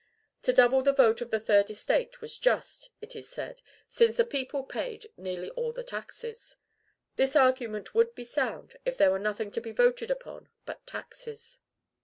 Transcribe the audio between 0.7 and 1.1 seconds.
the